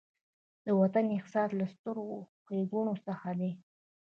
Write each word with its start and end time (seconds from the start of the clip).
د 0.65 0.67
وطن 0.79 1.05
احساس 1.17 1.49
له 1.59 1.65
سترو 1.73 2.05
ښېګڼو 2.45 2.93
څخه 3.07 3.29
دی. 3.39 3.51